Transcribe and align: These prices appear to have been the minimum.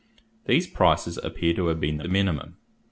These 0.45 0.65
prices 0.65 1.19
appear 1.21 1.53
to 1.53 1.67
have 1.67 1.79
been 1.79 1.97
the 1.97 2.07
minimum. 2.07 2.57